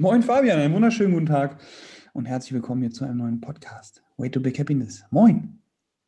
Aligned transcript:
Moin 0.00 0.22
Fabian, 0.22 0.60
einen 0.60 0.72
wunderschönen 0.74 1.12
guten 1.12 1.26
Tag 1.26 1.60
und 2.12 2.26
herzlich 2.26 2.52
willkommen 2.52 2.82
hier 2.82 2.92
zu 2.92 3.04
einem 3.04 3.16
neuen 3.16 3.40
Podcast. 3.40 4.00
Way 4.16 4.30
to 4.30 4.38
Big 4.38 4.56
Happiness. 4.56 5.04
Moin. 5.10 5.60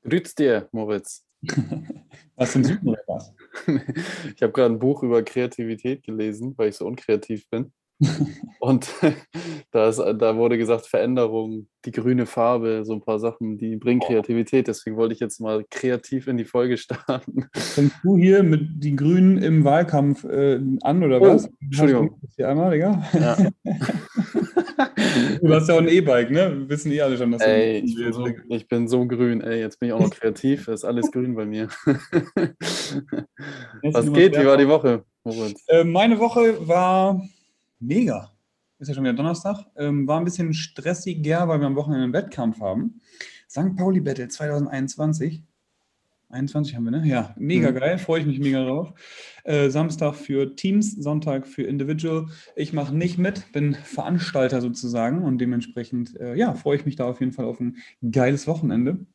Grüß 0.04 0.36
dir, 0.36 0.68
Moritz. 0.70 1.26
was 2.36 2.54
im 2.54 2.62
Süden 2.62 2.88
oder 2.88 3.02
was? 3.08 3.34
Ich 4.36 4.42
habe 4.44 4.52
gerade 4.52 4.74
ein 4.74 4.78
Buch 4.78 5.02
über 5.02 5.24
Kreativität 5.24 6.04
gelesen, 6.04 6.54
weil 6.56 6.68
ich 6.68 6.76
so 6.76 6.86
unkreativ 6.86 7.50
bin. 7.50 7.72
Und 8.60 8.90
da, 9.72 9.88
ist, 9.88 9.98
da 9.98 10.36
wurde 10.36 10.58
gesagt, 10.58 10.86
Veränderung, 10.86 11.66
die 11.84 11.92
grüne 11.92 12.26
Farbe, 12.26 12.84
so 12.84 12.92
ein 12.92 13.00
paar 13.00 13.18
Sachen, 13.18 13.58
die 13.58 13.76
bringen 13.76 14.00
Kreativität. 14.00 14.68
Deswegen 14.68 14.96
wollte 14.96 15.14
ich 15.14 15.20
jetzt 15.20 15.40
mal 15.40 15.64
kreativ 15.70 16.26
in 16.26 16.36
die 16.36 16.44
Folge 16.44 16.76
starten. 16.76 17.46
Fängst 17.54 17.96
du 18.02 18.16
hier 18.16 18.42
mit 18.42 18.82
die 18.82 18.96
Grünen 18.96 19.38
im 19.38 19.64
Wahlkampf 19.64 20.24
äh, 20.24 20.60
an 20.82 21.02
oder 21.02 21.20
oh, 21.20 21.26
was? 21.34 21.48
Entschuldigung. 21.60 22.20
Hier 22.36 22.48
einmal, 22.48 22.70
Digga. 22.72 23.02
Ja. 23.14 23.36
du 25.42 25.54
hast 25.54 25.68
ja 25.68 25.74
auch 25.74 25.80
ein 25.80 25.88
E-Bike, 25.88 26.30
ne? 26.30 26.60
Wir 26.60 26.68
wissen 26.68 26.92
eh 26.92 27.00
alle 27.00 27.16
schon, 27.16 27.32
dass 27.32 27.42
ey, 27.42 27.78
ich, 27.78 27.96
bin 27.96 28.12
so, 28.12 28.26
ich 28.26 28.68
bin 28.68 28.88
so 28.88 29.06
grün, 29.06 29.40
ey, 29.40 29.60
jetzt 29.60 29.80
bin 29.80 29.88
ich 29.88 29.92
auch 29.92 30.00
noch 30.00 30.10
kreativ, 30.10 30.68
ist 30.68 30.84
alles 30.84 31.10
grün 31.10 31.34
bei 31.34 31.46
mir. 31.46 31.68
was 33.82 34.12
geht? 34.12 34.36
Wie 34.38 34.46
war 34.46 34.56
die 34.56 34.68
Woche? 34.68 35.04
Äh, 35.68 35.84
meine 35.84 36.18
Woche 36.18 36.66
war 36.66 37.22
mega. 37.80 38.32
Ist 38.78 38.88
ja 38.88 38.94
schon 38.94 39.04
wieder 39.04 39.14
Donnerstag. 39.14 39.66
Ähm, 39.76 40.06
war 40.06 40.18
ein 40.18 40.24
bisschen 40.24 40.54
stressiger, 40.54 41.48
weil 41.48 41.60
wir 41.60 41.66
am 41.66 41.76
Wochenende 41.76 42.04
einen 42.04 42.12
Wettkampf 42.12 42.60
haben. 42.60 43.00
St. 43.48 43.76
Pauli 43.76 44.00
Battle 44.00 44.28
2021. 44.28 45.42
21 46.30 46.76
haben 46.76 46.84
wir, 46.84 46.92
ne? 46.92 47.02
Ja, 47.04 47.34
mega 47.36 47.70
mhm. 47.70 47.74
geil, 47.74 47.98
freue 47.98 48.20
ich 48.20 48.26
mich 48.26 48.38
mega 48.38 48.64
drauf. 48.64 48.92
Äh, 49.44 49.68
Samstag 49.68 50.14
für 50.14 50.54
Teams, 50.54 50.92
Sonntag 50.92 51.46
für 51.46 51.64
Individual. 51.64 52.26
Ich 52.54 52.72
mache 52.72 52.94
nicht 52.94 53.18
mit, 53.18 53.52
bin 53.52 53.74
Veranstalter 53.74 54.60
sozusagen 54.60 55.24
und 55.24 55.38
dementsprechend, 55.38 56.18
äh, 56.20 56.36
ja, 56.36 56.54
freue 56.54 56.76
ich 56.76 56.86
mich 56.86 56.96
da 56.96 57.06
auf 57.06 57.20
jeden 57.20 57.32
Fall 57.32 57.46
auf 57.46 57.60
ein 57.60 57.76
geiles 58.10 58.46
Wochenende 58.46 59.06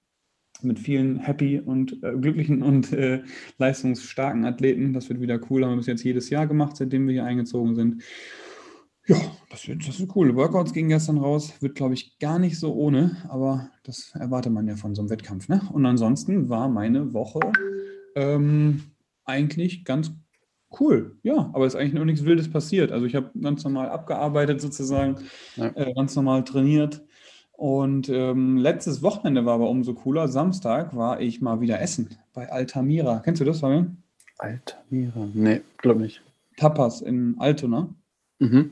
mit 0.61 0.79
vielen 0.79 1.17
happy 1.17 1.59
und 1.59 2.03
äh, 2.03 2.13
glücklichen 2.13 2.61
und 2.61 2.91
äh, 2.94 3.23
leistungsstarken 3.57 4.45
Athleten. 4.45 4.94
Das 4.94 5.09
wird 5.09 5.22
wieder 5.22 5.39
cool, 5.50 5.63
haben 5.63 5.72
wir 5.72 5.77
bis 5.77 5.88
jetzt 5.88 6.03
jedes 6.03 6.29
Jahr 6.29 6.47
gemacht, 6.47 6.75
seitdem 6.77 7.07
wir 7.07 7.13
hier 7.13 7.25
eingezogen 7.25 7.75
sind. 7.75 8.03
Ja, 9.07 9.17
das, 9.49 9.67
wird, 9.67 9.87
das 9.87 9.99
ist 9.99 10.15
cool. 10.15 10.35
Workouts 10.35 10.73
gingen 10.73 10.89
gestern 10.89 11.17
raus. 11.17 11.53
Wird, 11.59 11.75
glaube 11.75 11.93
ich, 11.93 12.17
gar 12.17 12.39
nicht 12.39 12.59
so 12.59 12.73
ohne, 12.73 13.17
aber 13.29 13.69
das 13.83 14.13
erwartet 14.15 14.51
man 14.51 14.67
ja 14.67 14.75
von 14.75 14.95
so 14.95 15.01
einem 15.01 15.09
Wettkampf. 15.09 15.47
Ne? 15.47 15.61
Und 15.71 15.85
ansonsten 15.85 16.49
war 16.49 16.69
meine 16.69 17.13
Woche 17.13 17.39
ähm, 18.15 18.83
eigentlich 19.23 19.85
ganz 19.85 20.11
cool. 20.79 21.17
Ja, 21.21 21.51
aber 21.53 21.65
es 21.65 21.75
ist 21.75 21.79
eigentlich 21.79 21.93
noch 21.93 22.05
nichts 22.05 22.25
Wildes 22.25 22.49
passiert. 22.49 22.91
Also 22.91 23.05
ich 23.05 23.15
habe 23.15 23.29
ganz 23.39 23.63
normal 23.63 23.89
abgearbeitet 23.89 24.59
sozusagen, 24.59 25.17
ja. 25.55 25.67
äh, 25.75 25.93
ganz 25.93 26.15
normal 26.15 26.43
trainiert. 26.43 27.03
Und 27.51 28.09
ähm, 28.09 28.57
letztes 28.57 29.01
Wochenende 29.01 29.45
war 29.45 29.53
aber 29.55 29.69
umso 29.69 29.93
cooler. 29.93 30.27
Samstag 30.27 30.95
war 30.95 31.21
ich 31.21 31.41
mal 31.41 31.61
wieder 31.61 31.79
essen 31.79 32.17
bei 32.33 32.51
Altamira. 32.51 33.19
Kennst 33.23 33.39
du 33.39 33.45
das, 33.45 33.59
Fabian? 33.59 33.97
Altamira? 34.39 35.29
Nee, 35.33 35.61
glaube 35.77 36.01
nicht. 36.01 36.21
Tapas 36.57 37.01
in 37.01 37.35
Altona. 37.37 37.93
Mhm. 38.39 38.71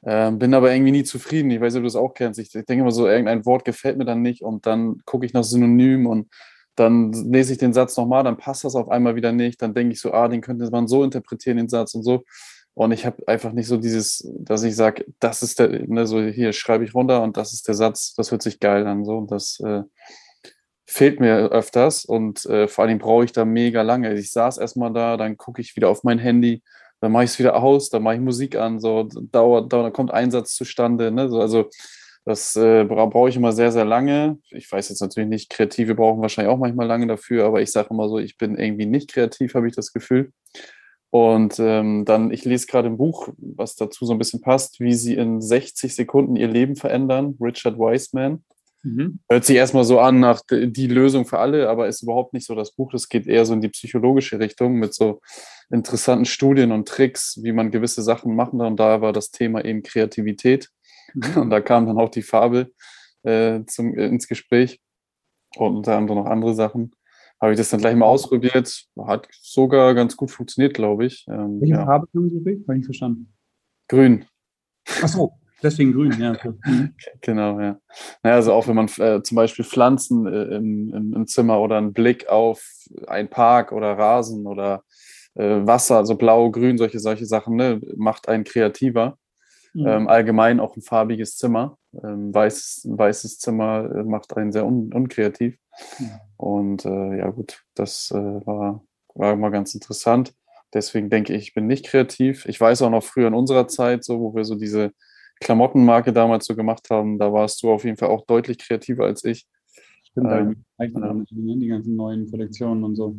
Ähm, 0.04 0.38
bin 0.38 0.54
aber 0.54 0.72
irgendwie 0.72 0.92
nie 0.92 1.04
zufrieden. 1.04 1.50
Ich 1.50 1.60
weiß 1.60 1.74
nicht, 1.74 1.80
ob 1.80 1.84
du 1.84 1.88
das 1.88 1.96
auch 1.96 2.14
kennst. 2.14 2.38
Ich, 2.38 2.54
ich 2.54 2.64
denke 2.64 2.82
immer 2.82 2.92
so, 2.92 3.08
irgendein 3.08 3.44
Wort 3.44 3.64
gefällt 3.64 3.98
mir 3.98 4.04
dann 4.04 4.22
nicht 4.22 4.42
und 4.42 4.66
dann 4.66 5.02
gucke 5.04 5.26
ich 5.26 5.32
nach 5.32 5.44
Synonym 5.44 6.06
und 6.06 6.28
dann 6.76 7.12
lese 7.12 7.52
ich 7.52 7.58
den 7.58 7.72
Satz 7.72 7.96
nochmal, 7.96 8.22
dann 8.22 8.36
passt 8.36 8.64
das 8.64 8.76
auf 8.76 8.90
einmal 8.90 9.16
wieder 9.16 9.32
nicht. 9.32 9.62
Dann 9.62 9.74
denke 9.74 9.94
ich 9.94 10.00
so, 10.00 10.12
ah, 10.12 10.28
den 10.28 10.42
könnte 10.42 10.70
man 10.70 10.86
so 10.86 11.02
interpretieren, 11.02 11.56
den 11.56 11.68
Satz 11.68 11.94
und 11.94 12.02
so. 12.02 12.24
Und 12.74 12.92
ich 12.92 13.06
habe 13.06 13.26
einfach 13.26 13.52
nicht 13.52 13.66
so 13.66 13.78
dieses, 13.78 14.28
dass 14.38 14.62
ich 14.62 14.76
sage, 14.76 15.06
das 15.18 15.42
ist 15.42 15.58
der, 15.58 15.88
ne, 15.88 16.06
so 16.06 16.22
hier 16.22 16.52
schreibe 16.52 16.84
ich 16.84 16.94
runter 16.94 17.22
und 17.22 17.38
das 17.38 17.54
ist 17.54 17.66
der 17.66 17.74
Satz, 17.74 18.14
das 18.14 18.30
hört 18.30 18.42
sich 18.42 18.60
geil 18.60 18.86
an. 18.86 19.06
So. 19.06 19.16
Und 19.16 19.30
das 19.30 19.58
äh, 19.60 19.82
fehlt 20.84 21.18
mir 21.18 21.48
öfters 21.50 22.04
und 22.04 22.44
äh, 22.44 22.68
vor 22.68 22.84
allem 22.84 22.98
brauche 22.98 23.24
ich 23.24 23.32
da 23.32 23.46
mega 23.46 23.80
lange. 23.80 24.12
Ich 24.14 24.30
saß 24.30 24.58
erstmal 24.58 24.92
da, 24.92 25.16
dann 25.16 25.38
gucke 25.38 25.62
ich 25.62 25.74
wieder 25.74 25.88
auf 25.88 26.04
mein 26.04 26.18
Handy, 26.18 26.62
dann 27.06 27.12
mache 27.12 27.22
ich 27.22 27.30
es 27.30 27.38
wieder 27.38 27.62
aus, 27.62 27.88
dann 27.88 28.02
mache 28.02 28.16
ich 28.16 28.20
Musik 28.20 28.56
an, 28.56 28.80
so 28.80 29.04
dauert, 29.04 29.72
dauert, 29.72 29.94
kommt 29.94 30.10
Einsatz 30.10 30.56
zustande. 30.56 31.12
Ne? 31.12 31.28
So, 31.28 31.40
also 31.40 31.70
das 32.24 32.56
äh, 32.56 32.82
brauche 32.82 33.28
ich 33.28 33.36
immer 33.36 33.52
sehr, 33.52 33.70
sehr 33.70 33.84
lange. 33.84 34.40
Ich 34.50 34.70
weiß 34.72 34.88
jetzt 34.88 35.00
natürlich 35.00 35.28
nicht, 35.28 35.48
Kreative 35.48 35.94
brauchen 35.94 36.20
wahrscheinlich 36.20 36.52
auch 36.52 36.58
manchmal 36.58 36.88
lange 36.88 37.06
dafür, 37.06 37.44
aber 37.44 37.62
ich 37.62 37.70
sage 37.70 37.90
immer 37.90 38.08
so, 38.08 38.18
ich 38.18 38.36
bin 38.38 38.58
irgendwie 38.58 38.86
nicht 38.86 39.12
kreativ, 39.12 39.54
habe 39.54 39.68
ich 39.68 39.76
das 39.76 39.92
Gefühl. 39.92 40.32
Und 41.10 41.60
ähm, 41.60 42.04
dann, 42.04 42.32
ich 42.32 42.44
lese 42.44 42.66
gerade 42.66 42.88
ein 42.88 42.96
Buch, 42.96 43.28
was 43.38 43.76
dazu 43.76 44.04
so 44.04 44.12
ein 44.12 44.18
bisschen 44.18 44.40
passt, 44.40 44.80
wie 44.80 44.94
sie 44.94 45.14
in 45.14 45.40
60 45.40 45.94
Sekunden 45.94 46.34
ihr 46.34 46.48
Leben 46.48 46.74
verändern, 46.74 47.36
Richard 47.40 47.78
Wiseman. 47.78 48.42
Mhm. 48.86 49.18
Hört 49.28 49.44
sich 49.44 49.56
erstmal 49.56 49.82
so 49.82 49.98
an 49.98 50.20
nach 50.20 50.42
die 50.48 50.86
Lösung 50.86 51.26
für 51.26 51.40
alle, 51.40 51.68
aber 51.68 51.88
ist 51.88 52.02
überhaupt 52.02 52.32
nicht 52.32 52.46
so 52.46 52.54
das 52.54 52.70
Buch. 52.70 52.92
Das 52.92 53.08
geht 53.08 53.26
eher 53.26 53.44
so 53.44 53.52
in 53.52 53.60
die 53.60 53.68
psychologische 53.68 54.38
Richtung 54.38 54.74
mit 54.74 54.94
so 54.94 55.20
interessanten 55.70 56.24
Studien 56.24 56.70
und 56.70 56.86
Tricks, 56.86 57.40
wie 57.42 57.50
man 57.50 57.72
gewisse 57.72 58.02
Sachen 58.02 58.36
machen 58.36 58.60
kann. 58.60 58.68
Und 58.68 58.80
da 58.80 59.00
war 59.00 59.12
das 59.12 59.32
Thema 59.32 59.64
eben 59.64 59.82
Kreativität. 59.82 60.70
Mhm. 61.14 61.42
Und 61.42 61.50
da 61.50 61.60
kam 61.60 61.86
dann 61.86 61.98
auch 61.98 62.10
die 62.10 62.22
Farbe 62.22 62.70
äh, 63.24 63.64
zum, 63.66 63.96
äh, 63.98 64.06
ins 64.06 64.28
Gespräch 64.28 64.80
und 65.56 65.78
unter 65.78 65.96
anderem 65.96 66.20
noch 66.20 66.30
andere 66.30 66.54
Sachen. 66.54 66.92
Habe 67.40 67.52
ich 67.52 67.58
das 67.58 67.70
dann 67.70 67.80
gleich 67.80 67.96
mal 67.96 68.06
ausprobiert. 68.06 68.86
Hat 68.98 69.28
sogar 69.42 69.94
ganz 69.94 70.16
gut 70.16 70.30
funktioniert, 70.30 70.74
glaube 70.74 71.06
ich. 71.06 71.26
Ähm, 71.28 71.60
Welche 71.60 71.74
ja. 71.74 71.84
Farbe 71.84 72.06
haben 72.14 72.30
Sie 72.30 72.64
Habe 72.68 72.78
ich 72.78 72.84
verstanden. 72.84 73.34
Grün. 73.88 74.26
Ach 75.02 75.08
so. 75.08 75.32
Deswegen 75.62 75.92
grün, 75.92 76.20
ja. 76.20 76.36
Genau, 77.22 77.60
ja. 77.60 77.78
Naja, 78.22 78.36
also 78.36 78.52
auch 78.52 78.68
wenn 78.68 78.76
man 78.76 78.88
äh, 78.98 79.22
zum 79.22 79.36
Beispiel 79.36 79.64
Pflanzen 79.64 80.26
äh, 80.26 80.56
im, 80.56 80.92
im, 80.94 81.12
im, 81.14 81.26
Zimmer 81.26 81.60
oder 81.60 81.78
einen 81.78 81.92
Blick 81.92 82.28
auf 82.28 82.62
einen 83.06 83.28
Park 83.28 83.72
oder 83.72 83.96
Rasen 83.96 84.46
oder 84.46 84.84
äh, 85.34 85.66
Wasser, 85.66 85.96
also 85.96 86.16
blau, 86.16 86.50
grün, 86.50 86.78
solche, 86.78 86.98
solche 86.98 87.26
Sachen, 87.26 87.56
ne, 87.56 87.80
macht 87.96 88.28
einen 88.28 88.44
kreativer. 88.44 89.18
Mhm. 89.72 89.86
Ähm, 89.86 90.08
allgemein 90.08 90.60
auch 90.60 90.76
ein 90.76 90.82
farbiges 90.82 91.36
Zimmer. 91.36 91.78
Ähm, 92.02 92.34
weiß, 92.34 92.84
ein 92.84 92.98
weißes 92.98 93.38
Zimmer 93.38 93.90
äh, 93.94 94.04
macht 94.04 94.36
einen 94.36 94.52
sehr 94.52 94.66
un, 94.66 94.92
unkreativ. 94.92 95.58
Mhm. 95.98 96.10
Und 96.36 96.84
äh, 96.84 97.18
ja, 97.18 97.30
gut, 97.30 97.62
das 97.74 98.10
äh, 98.10 98.16
war, 98.46 98.84
war 99.14 99.32
immer 99.32 99.50
ganz 99.50 99.74
interessant. 99.74 100.34
Deswegen 100.74 101.08
denke 101.08 101.34
ich, 101.34 101.48
ich 101.48 101.54
bin 101.54 101.66
nicht 101.66 101.86
kreativ. 101.86 102.46
Ich 102.46 102.60
weiß 102.60 102.82
auch 102.82 102.90
noch 102.90 103.04
früher 103.04 103.28
in 103.28 103.34
unserer 103.34 103.68
Zeit, 103.68 104.04
so 104.04 104.20
wo 104.20 104.34
wir 104.34 104.44
so 104.44 104.54
diese 104.56 104.92
Klamottenmarke 105.40 106.12
damals 106.12 106.46
so 106.46 106.56
gemacht 106.56 106.88
haben, 106.90 107.18
da 107.18 107.32
warst 107.32 107.62
du 107.62 107.70
auf 107.70 107.84
jeden 107.84 107.96
Fall 107.96 108.08
auch 108.08 108.24
deutlich 108.26 108.58
kreativer 108.58 109.04
als 109.04 109.24
ich. 109.24 109.46
Stimmt, 110.02 110.30
ähm, 110.30 110.64
ja. 110.78 110.86
Ne, 110.88 111.58
die 111.58 111.66
ganzen 111.68 111.96
neuen 111.96 112.30
Kollektionen 112.30 112.84
und 112.84 112.96
so. 112.96 113.16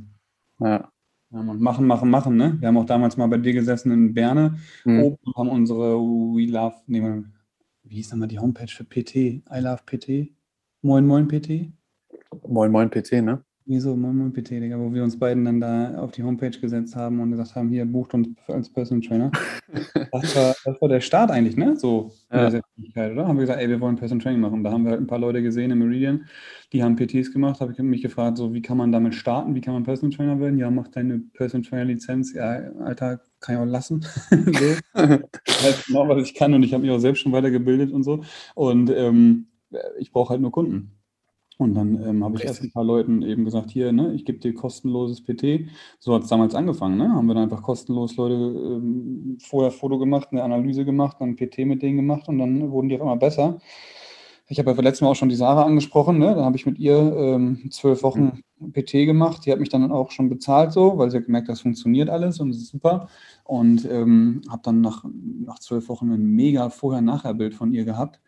Ja. 0.59 0.91
ja 1.31 1.43
machen, 1.43 1.85
machen, 1.85 2.09
machen, 2.09 2.35
ne? 2.35 2.57
Wir 2.59 2.69
haben 2.69 2.77
auch 2.77 2.85
damals 2.85 3.17
mal 3.17 3.27
bei 3.27 3.37
dir 3.37 3.53
gesessen 3.53 3.91
in 3.91 4.13
Berne 4.13 4.57
mhm. 4.83 5.03
oben 5.03 5.17
und 5.23 5.35
haben 5.35 5.49
unsere 5.49 5.95
We 5.99 6.45
Love, 6.47 6.75
nee, 6.87 7.01
wie 7.83 7.95
hieß 7.95 8.11
nochmal 8.11 8.27
die 8.27 8.39
Homepage 8.39 8.67
für 8.67 8.83
PT? 8.83 9.15
I 9.15 9.59
Love 9.59 9.83
PT? 9.85 10.33
Moin 10.81 11.05
Moin 11.05 11.27
PT? 11.27 11.71
Moin 12.47 12.71
Moin 12.71 12.89
PT, 12.89 13.21
ne? 13.21 13.43
Wieso 13.69 13.97
Moin 13.97 14.31
PT, 14.31 14.51
Digga, 14.51 14.79
wo 14.79 14.93
wir 14.93 15.03
uns 15.03 15.19
beiden 15.19 15.43
dann 15.43 15.59
da 15.59 15.95
auf 15.97 16.11
die 16.11 16.23
Homepage 16.23 16.57
gesetzt 16.57 16.95
haben 16.95 17.19
und 17.19 17.31
gesagt 17.31 17.53
haben, 17.53 17.67
hier 17.67 17.85
bucht 17.85 18.13
uns 18.13 18.29
als 18.47 18.69
Personal 18.69 19.05
Trainer. 19.05 19.31
Das 20.13 20.35
war, 20.37 20.55
das 20.63 20.81
war 20.81 20.87
der 20.87 21.01
Start 21.01 21.29
eigentlich, 21.29 21.57
ne? 21.57 21.75
So 21.75 22.13
in 22.31 22.37
ja. 22.37 22.43
der 22.43 22.51
Selbstständigkeit, 22.51 23.11
oder? 23.11 23.27
Haben 23.27 23.35
wir 23.35 23.41
gesagt, 23.41 23.59
ey, 23.59 23.67
wir 23.67 23.81
wollen 23.81 23.97
Personal 23.97 24.23
Training 24.23 24.39
machen. 24.39 24.63
Da 24.63 24.71
haben 24.71 24.85
wir 24.85 24.91
halt 24.91 25.01
ein 25.01 25.07
paar 25.07 25.19
Leute 25.19 25.43
gesehen 25.43 25.69
im 25.69 25.79
Meridian, 25.79 26.25
die 26.71 26.81
haben 26.81 26.95
PTs 26.95 27.33
gemacht, 27.33 27.59
habe 27.59 27.73
ich 27.73 27.77
mich 27.79 28.01
gefragt, 28.01 28.37
so 28.37 28.53
wie 28.53 28.61
kann 28.61 28.77
man 28.77 28.93
damit 28.93 29.15
starten, 29.15 29.53
wie 29.53 29.61
kann 29.61 29.73
man 29.73 29.83
Personal 29.83 30.15
Trainer 30.15 30.39
werden? 30.39 30.57
Ja, 30.57 30.71
mach 30.71 30.87
deine 30.87 31.19
Personal 31.33 31.67
Trainer 31.67 31.85
Lizenz. 31.85 32.33
Ja, 32.33 32.71
Alter, 32.79 33.19
kann 33.41 33.55
ich 33.55 33.61
auch 33.61 33.65
lassen. 33.65 34.01
so. 34.29 34.75
halt 34.95 35.85
genau, 35.85 36.07
was 36.07 36.23
ich 36.23 36.33
kann 36.33 36.53
und 36.53 36.63
ich 36.63 36.73
habe 36.73 36.83
mich 36.83 36.91
auch 36.91 36.99
selbst 36.99 37.19
schon 37.19 37.33
weitergebildet 37.33 37.91
und 37.91 38.03
so. 38.03 38.23
Und 38.55 38.89
ähm, 38.89 39.47
ich 39.99 40.11
brauche 40.13 40.29
halt 40.29 40.41
nur 40.41 40.51
Kunden. 40.51 40.96
Und 41.57 41.73
dann 41.73 42.01
ähm, 42.07 42.23
habe 42.23 42.37
ich 42.37 42.45
erst 42.45 42.61
ein 42.61 42.71
paar 42.71 42.83
Leuten 42.83 43.23
eben 43.23 43.43
gesagt, 43.43 43.71
hier, 43.71 43.91
ne, 43.91 44.13
ich 44.13 44.25
gebe 44.25 44.37
dir 44.37 44.53
kostenloses 44.53 45.21
PT. 45.21 45.69
So 45.97 46.13
hat 46.13 46.23
es 46.23 46.29
damals 46.29 46.53
angefangen, 46.53 46.97
ne? 46.97 47.09
Haben 47.09 47.25
wir 47.25 47.33
dann 47.33 47.43
einfach 47.43 47.63
kostenlos 47.63 48.15
Leute 48.15 48.35
ähm, 48.35 49.37
vorher 49.41 49.71
Foto 49.71 49.97
gemacht, 49.97 50.29
eine 50.31 50.43
Analyse 50.43 50.85
gemacht, 50.85 51.17
dann 51.19 51.35
PT 51.35 51.59
mit 51.65 51.81
denen 51.81 51.97
gemacht 51.97 52.27
und 52.27 52.37
dann 52.37 52.69
wurden 52.69 52.89
die 52.89 52.95
auf 52.95 53.01
einmal 53.01 53.17
besser. 53.17 53.57
Ich 54.49 54.59
habe 54.59 54.71
ja 54.71 54.81
letztes 54.81 55.01
Mal 55.01 55.09
auch 55.09 55.15
schon 55.15 55.29
die 55.29 55.35
Sarah 55.35 55.63
angesprochen, 55.63 56.19
ne? 56.19 56.35
Da 56.35 56.45
habe 56.45 56.55
ich 56.55 56.67
mit 56.67 56.77
ihr 56.77 56.95
ähm, 56.95 57.69
zwölf 57.71 58.03
Wochen 58.03 58.43
mhm. 58.59 58.71
PT 58.71 58.91
gemacht. 59.05 59.45
Die 59.45 59.51
hat 59.51 59.59
mich 59.59 59.69
dann 59.69 59.91
auch 59.91 60.11
schon 60.11 60.29
bezahlt 60.29 60.71
so, 60.71 60.97
weil 60.99 61.09
sie 61.09 61.17
hat 61.17 61.25
gemerkt, 61.25 61.49
das 61.49 61.61
funktioniert 61.61 62.09
alles 62.09 62.39
und 62.39 62.51
es 62.51 62.57
ist 62.57 62.69
super. 62.69 63.09
Und 63.43 63.83
ähm, 63.85 64.41
habe 64.47 64.61
dann 64.63 64.81
nach, 64.81 65.03
nach 65.43 65.57
zwölf 65.57 65.89
Wochen 65.89 66.11
ein 66.11 66.23
mega 66.23 66.69
Vorher-Nachher-Bild 66.69 67.55
von 67.55 67.73
ihr 67.73 67.83
gehabt 67.83 68.19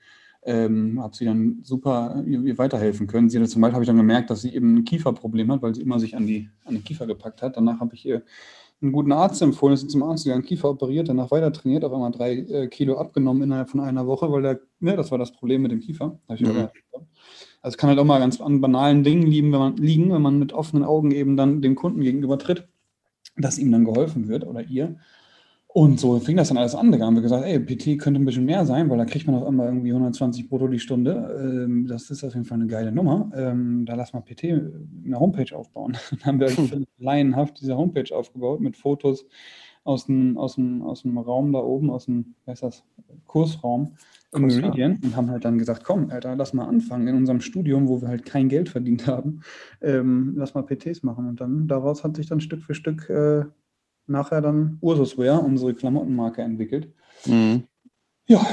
ähm, 0.44 1.02
habe 1.02 1.16
sie 1.16 1.26
dann 1.26 1.60
super 1.64 2.24
ihr, 2.26 2.42
ihr, 2.42 2.58
weiterhelfen 2.58 3.08
können. 3.08 3.30
Sie 3.30 3.40
hat 3.40 3.50
zum 3.50 3.62
Beispiel 3.62 3.74
habe 3.74 3.84
ich 3.84 3.88
dann 3.90 3.98
gemerkt, 3.98 4.30
dass 4.30 4.42
sie 4.42 4.54
eben 4.54 4.78
ein 4.78 4.86
Kieferproblem 4.86 5.52
hat, 5.52 5.62
weil 5.62 5.76
sie 5.76 5.82
immer 5.82 6.00
sich 6.00 6.16
an, 6.16 6.26
die, 6.26 6.50
an 6.66 6.76
den 6.76 6.84
Kiefer 6.84 7.08
gepackt 7.08 7.42
hat. 7.42 7.58
Danach 7.58 7.80
habe 7.80 7.96
ich 7.96 8.06
ihr 8.06 8.24
einen 8.82 8.92
guten 8.94 9.12
Arzt 9.12 9.42
empfohlen, 9.42 9.74
ist 9.74 9.90
zum 9.92 10.04
Arzt 10.04 10.24
gegangen, 10.24 10.44
Kiefer 10.44 10.70
operiert, 10.70 11.10
danach 11.10 11.32
weiter 11.32 11.52
trainiert, 11.52 11.84
auf 11.84 11.92
einmal 11.92 12.12
drei 12.12 12.36
äh, 12.38 12.68
Kilo 12.68 12.98
abgenommen 12.98 13.44
innerhalb 13.44 13.70
von 13.70 13.82
einer 13.82 14.08
Woche, 14.08 14.32
weil 14.32 14.42
der, 14.42 14.60
ne, 14.80 14.96
das 14.96 15.12
war 15.12 15.18
das 15.18 15.34
Problem 15.34 15.64
mit 15.64 15.72
dem 15.72 15.82
Kiefer. 15.82 16.18
Mhm. 16.30 16.70
Also 17.62 17.74
es 17.74 17.78
kann 17.78 17.90
halt 17.90 18.00
auch 18.00 18.06
mal 18.06 18.20
ganz 18.20 18.40
an 18.40 18.62
banalen 18.62 19.04
Dingen 19.04 19.28
liegen 19.28 19.52
wenn, 19.52 19.60
man, 19.60 19.78
liegen, 19.78 20.14
wenn 20.14 20.22
man 20.22 20.40
mit 20.40 20.54
offenen 20.54 20.86
Augen 20.86 21.12
eben 21.12 21.36
dann 21.36 21.62
dem 21.62 21.76
Kunden 21.76 22.00
gegenüber 22.02 22.40
tritt, 22.40 22.70
dass 23.36 23.58
ihm 23.58 23.72
dann 23.72 23.84
geholfen 23.84 24.30
wird 24.30 24.48
oder 24.48 24.62
ihr. 24.62 24.96
Und 25.72 26.00
so 26.00 26.20
fing 26.20 26.36
das 26.36 26.48
dann 26.48 26.58
alles 26.58 26.74
an. 26.74 26.92
Da 26.92 27.00
haben 27.06 27.14
wir 27.14 27.22
gesagt, 27.22 27.46
ey, 27.46 27.60
PT 27.60 28.00
könnte 28.00 28.20
ein 28.20 28.26
bisschen 28.26 28.46
mehr 28.46 28.66
sein, 28.66 28.90
weil 28.90 28.98
da 28.98 29.06
kriegt 29.06 29.28
man 29.28 29.36
auf 29.36 29.48
einmal 29.48 29.68
irgendwie 29.68 29.92
120 29.92 30.50
brutto 30.50 30.68
die 30.68 30.80
Stunde. 30.80 31.38
Ähm, 31.40 31.86
das 31.86 32.10
ist 32.10 32.24
auf 32.24 32.34
jeden 32.34 32.46
Fall 32.46 32.58
eine 32.58 32.66
geile 32.66 32.92
Nummer. 32.92 33.30
Ähm, 33.36 33.86
da 33.86 33.94
lass 33.94 34.12
mal 34.12 34.22
PT 34.22 34.46
eine 34.46 35.20
Homepage 35.20 35.56
aufbauen. 35.56 35.96
Dann 36.10 36.24
haben 36.24 36.40
wir 36.40 36.50
hm. 36.50 36.88
laienhaft 36.98 37.62
diese 37.62 37.78
Homepage 37.78 38.16
aufgebaut 38.16 38.62
mit 38.62 38.78
Fotos 38.78 39.28
aus 39.84 40.08
dem, 40.08 40.40
aus 40.40 40.56
dem, 40.56 40.82
aus 40.82 41.04
dem 41.04 41.16
Raum 41.20 41.52
da 41.52 41.60
oben, 41.60 41.92
aus 41.92 42.06
dem, 42.06 42.34
was 42.46 42.56
ist 42.56 42.64
das, 42.64 42.84
Kursraum 43.28 43.96
im 44.34 44.48
Meridian 44.48 45.00
und 45.04 45.16
haben 45.16 45.30
halt 45.30 45.46
dann 45.46 45.58
gesagt, 45.60 45.84
komm, 45.84 46.10
Alter, 46.10 46.36
lass 46.36 46.54
mal 46.54 46.66
anfangen 46.66 47.08
in 47.08 47.16
unserem 47.16 47.42
Studium, 47.42 47.88
wo 47.88 48.02
wir 48.02 48.08
halt 48.08 48.26
kein 48.26 48.50
Geld 48.50 48.70
verdient 48.70 49.06
haben. 49.06 49.42
Ähm, 49.82 50.34
lass 50.36 50.56
mal 50.56 50.64
PTs 50.64 51.04
machen. 51.04 51.28
Und 51.28 51.42
dann 51.42 51.68
daraus 51.68 52.04
hat 52.04 52.16
sich 52.16 52.28
dann 52.28 52.42
Stück 52.42 52.64
für 52.64 52.74
Stück 52.74 53.08
äh, 53.10 53.46
nachher 54.10 54.42
dann 54.42 54.78
Ursuswear, 54.82 55.44
unsere 55.44 55.74
Klamottenmarke, 55.74 56.42
entwickelt. 56.42 56.94
Mhm. 57.26 57.64
Ja, 58.28 58.46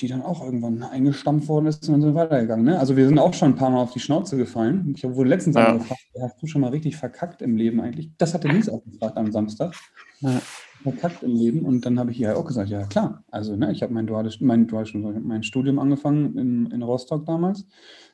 die 0.00 0.08
dann 0.08 0.22
auch 0.22 0.44
irgendwann 0.44 0.82
eingestampft 0.82 1.48
worden 1.48 1.66
ist 1.66 1.86
und 1.88 1.92
dann 1.92 2.02
sind 2.02 2.14
wir 2.14 2.20
weitergegangen. 2.20 2.64
Ne? 2.64 2.78
Also 2.78 2.96
wir 2.96 3.06
sind 3.06 3.18
auch 3.18 3.34
schon 3.34 3.52
ein 3.52 3.56
paar 3.56 3.70
Mal 3.70 3.80
auf 3.80 3.92
die 3.92 4.00
Schnauze 4.00 4.36
gefallen. 4.36 4.92
Ich 4.96 5.04
wurde 5.04 5.28
letztens 5.28 5.56
ja. 5.56 5.72
gefragt, 5.72 6.00
hast 6.20 6.42
du 6.42 6.46
schon 6.46 6.60
mal 6.60 6.70
richtig 6.70 6.96
verkackt 6.96 7.42
im 7.42 7.56
Leben 7.56 7.80
eigentlich? 7.80 8.10
Das 8.18 8.34
hatte 8.34 8.48
Lies 8.48 8.68
auch 8.68 8.84
gefragt 8.84 9.16
am 9.16 9.30
Samstag. 9.32 9.74
Ja. 10.20 10.40
Verkackt 10.82 11.22
im 11.22 11.34
Leben. 11.34 11.66
Und 11.66 11.84
dann 11.84 11.98
habe 11.98 12.10
ich 12.10 12.20
ihr 12.20 12.36
auch 12.36 12.44
gesagt, 12.44 12.70
ja 12.70 12.86
klar. 12.86 13.24
Also 13.30 13.56
ne, 13.56 13.70
ich 13.72 13.82
habe 13.82 13.92
mein 13.92 14.06
duales, 14.06 14.40
mein, 14.40 14.66
duales, 14.66 14.92
mein 14.94 15.42
Studium 15.42 15.78
angefangen 15.78 16.38
in, 16.38 16.70
in 16.70 16.82
Rostock 16.82 17.26
damals 17.26 17.66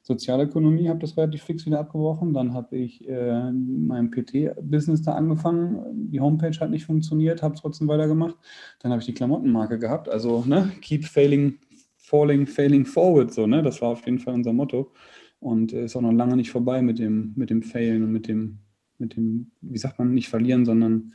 Sozialökonomie, 0.07 0.89
habe 0.89 1.01
das 1.01 1.17
relativ 1.17 1.43
fix 1.43 1.67
wieder 1.67 1.81
abgebrochen. 1.81 2.33
Dann 2.33 2.55
habe 2.55 2.77
ich 2.77 3.09
äh, 3.09 3.51
mein 3.51 4.13
PT-Business 4.13 5.03
da 5.03 5.15
angefangen. 5.15 5.96
Die 6.11 6.21
Homepage 6.21 6.59
hat 6.61 6.71
nicht 6.71 6.87
funktioniert, 6.87 7.43
habe 7.43 7.55
trotzdem 7.55 7.89
weitergemacht. 7.89 8.37
Dann 8.81 8.93
habe 8.93 9.01
ich 9.01 9.07
die 9.07 9.15
Klamottenmarke 9.15 9.79
gehabt. 9.79 10.09
Also, 10.09 10.45
ne, 10.47 10.73
keep 10.81 11.05
failing, 11.05 11.59
falling, 11.97 12.47
failing 12.47 12.85
forward. 12.85 13.33
So, 13.33 13.47
ne? 13.47 13.63
Das 13.63 13.81
war 13.83 13.91
auf 13.91 14.05
jeden 14.07 14.19
Fall 14.19 14.35
unser 14.35 14.53
Motto. 14.53 14.93
Und 15.41 15.73
äh, 15.73 15.85
ist 15.85 15.97
auch 15.97 16.01
noch 16.01 16.13
lange 16.13 16.37
nicht 16.37 16.51
vorbei 16.51 16.83
mit 16.83 16.99
dem, 16.99 17.33
mit 17.37 17.51
dem 17.51 17.63
Failen 17.63 18.03
und 18.03 18.13
mit 18.13 18.29
dem, 18.29 18.59
mit 18.99 19.17
dem, 19.17 19.51
wie 19.61 19.79
sagt 19.79 19.99
man, 19.99 20.15
nicht 20.15 20.29
verlieren, 20.29 20.65
sondern 20.65 21.13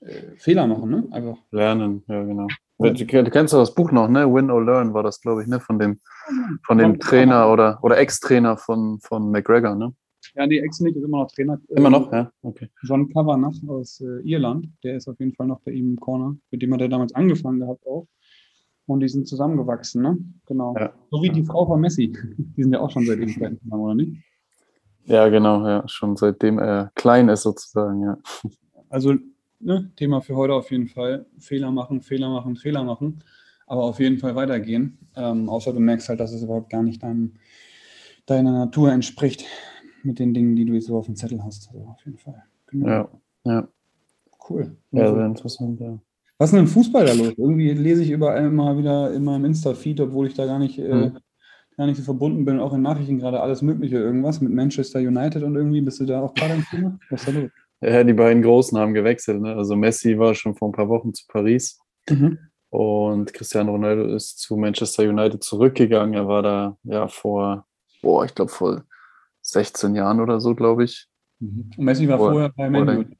äh, 0.00 0.36
Fehler 0.36 0.66
machen, 0.66 0.90
ne? 0.90 1.06
Einfach. 1.10 1.38
Lernen, 1.50 2.02
ja, 2.08 2.22
genau. 2.22 2.48
Du 2.78 3.06
kennst 3.06 3.54
doch 3.54 3.60
das 3.60 3.74
Buch 3.74 3.92
noch, 3.92 4.08
ne? 4.08 4.32
Win 4.32 4.50
or 4.50 4.64
Learn 4.64 4.92
war 4.92 5.02
das, 5.02 5.20
glaube 5.20 5.42
ich, 5.42 5.48
ne? 5.48 5.60
Von 5.60 5.78
dem, 5.78 6.00
von 6.66 6.78
dem 6.78 6.98
Trainer 6.98 7.50
oder, 7.50 7.78
oder 7.82 7.96
Ex-Trainer 7.98 8.56
von, 8.56 8.98
von 9.00 9.30
McGregor, 9.30 9.76
ne? 9.76 9.94
Ja, 10.34 10.46
die 10.46 10.60
Ex 10.60 10.80
nicht, 10.80 10.96
ist 10.96 11.04
immer 11.04 11.18
noch 11.18 11.30
Trainer. 11.30 11.60
Immer 11.68 11.90
noch, 11.90 12.10
ja, 12.10 12.32
okay. 12.42 12.70
John 12.82 13.08
Kavanagh 13.10 13.60
aus 13.68 14.00
äh, 14.00 14.20
Irland, 14.22 14.68
der 14.82 14.96
ist 14.96 15.06
auf 15.08 15.18
jeden 15.18 15.34
Fall 15.34 15.46
noch 15.46 15.60
bei 15.60 15.72
ihm 15.72 15.90
im 15.90 16.00
Corner. 16.00 16.36
Mit 16.50 16.62
dem 16.62 16.72
hat 16.72 16.80
er 16.80 16.88
damals 16.88 17.14
angefangen 17.14 17.60
gehabt 17.60 17.86
auch. 17.86 18.06
Und 18.86 19.00
die 19.00 19.08
sind 19.08 19.28
zusammengewachsen, 19.28 20.02
ne? 20.02 20.18
Genau. 20.46 20.74
Ja. 20.78 20.92
So 21.10 21.22
wie 21.22 21.28
die 21.28 21.44
Frau 21.44 21.66
von 21.66 21.80
Messi. 21.80 22.12
Die 22.56 22.62
sind 22.62 22.72
ja 22.72 22.80
auch 22.80 22.90
schon 22.90 23.06
seit 23.06 23.18
Ewigkeiten 23.18 23.60
zusammen, 23.60 23.82
oder 23.82 23.94
nicht? 23.94 24.22
Ja, 25.04 25.28
genau, 25.28 25.66
ja. 25.66 25.86
Schon 25.86 26.16
seitdem 26.16 26.58
er 26.58 26.90
klein 26.94 27.28
ist 27.28 27.42
sozusagen, 27.42 28.02
ja. 28.02 28.18
Also 28.88 29.14
ne, 29.60 29.92
Thema 29.96 30.20
für 30.20 30.34
heute 30.34 30.54
auf 30.54 30.70
jeden 30.70 30.88
Fall. 30.88 31.26
Fehler 31.38 31.70
machen, 31.70 32.00
Fehler 32.00 32.28
machen, 32.30 32.56
Fehler 32.56 32.82
machen. 32.82 33.22
Aber 33.66 33.84
auf 33.84 34.00
jeden 34.00 34.18
Fall 34.18 34.34
weitergehen. 34.34 34.98
Ähm, 35.14 35.48
außer 35.48 35.72
du 35.72 35.78
merkst 35.78 36.08
halt, 36.08 36.20
dass 36.20 36.32
es 36.32 36.42
überhaupt 36.42 36.70
gar 36.70 36.82
nicht 36.82 37.02
deinem, 37.02 37.34
deiner 38.26 38.52
Natur 38.52 38.90
entspricht 38.90 39.44
mit 40.04 40.18
den 40.18 40.34
Dingen, 40.34 40.56
die 40.56 40.64
du 40.64 40.74
jetzt 40.74 40.86
so 40.86 40.96
auf 40.96 41.06
dem 41.06 41.16
Zettel 41.16 41.42
hast. 41.44 41.68
Also 41.72 41.86
auf 41.86 42.04
jeden 42.04 42.18
Fall. 42.18 42.42
Genau. 42.68 42.86
Ja, 42.86 43.08
ja. 43.44 43.68
Cool. 44.48 44.76
Ja, 44.90 45.14
sehr 45.14 45.26
interessant, 45.26 45.80
ja. 45.80 45.98
Was 46.38 46.48
ist 46.48 46.56
denn 46.56 46.64
im 46.64 46.70
Fußball 46.70 47.06
da 47.06 47.12
los? 47.12 47.34
Irgendwie 47.36 47.72
lese 47.72 48.02
ich 48.02 48.10
überall 48.10 48.44
immer 48.44 48.76
wieder 48.76 49.12
in 49.12 49.22
meinem 49.22 49.44
Insta-Feed, 49.44 50.00
obwohl 50.00 50.26
ich 50.26 50.34
da 50.34 50.46
gar 50.46 50.58
nicht, 50.58 50.78
äh, 50.78 50.90
hm. 50.90 51.18
gar 51.76 51.86
nicht 51.86 51.98
so 51.98 52.02
verbunden 52.02 52.44
bin, 52.44 52.58
auch 52.58 52.72
in 52.72 52.82
Nachrichten 52.82 53.18
gerade 53.18 53.40
alles 53.40 53.62
Mögliche, 53.62 53.98
irgendwas 53.98 54.40
mit 54.40 54.52
Manchester 54.52 54.98
United 54.98 55.44
und 55.44 55.54
irgendwie. 55.54 55.80
Bist 55.82 56.00
du 56.00 56.04
da 56.04 56.20
auch 56.20 56.34
gerade 56.34 56.54
im 56.54 56.64
Thema? 56.64 56.98
Was 57.10 57.20
ist 57.20 57.28
da 57.28 57.40
los? 57.40 57.50
Ja, 57.80 58.04
die 58.04 58.12
beiden 58.12 58.42
Großen 58.42 58.78
haben 58.78 58.94
gewechselt. 58.94 59.40
Ne? 59.40 59.54
Also 59.54 59.76
Messi 59.76 60.18
war 60.18 60.34
schon 60.34 60.54
vor 60.54 60.68
ein 60.68 60.72
paar 60.72 60.88
Wochen 60.88 61.12
zu 61.14 61.24
Paris 61.26 61.80
mhm. 62.08 62.38
und 62.70 63.34
Cristiano 63.34 63.72
Ronaldo 63.72 64.14
ist 64.14 64.38
zu 64.38 64.56
Manchester 64.56 65.02
United 65.02 65.42
zurückgegangen. 65.42 66.14
Er 66.14 66.28
war 66.28 66.42
da 66.42 66.76
ja 66.84 67.08
vor, 67.08 67.66
boah, 68.00 68.24
ich 68.24 68.34
glaube 68.34 68.52
vor 68.52 68.84
16 69.42 69.94
Jahren 69.94 70.20
oder 70.20 70.40
so, 70.40 70.54
glaube 70.54 70.84
ich. 70.84 71.06
Mhm. 71.40 71.70
Und 71.76 71.84
Messi 71.84 72.08
war 72.08 72.18
vor, 72.18 72.32
vorher 72.32 72.52
bei 72.56 72.70
Man 72.70 73.16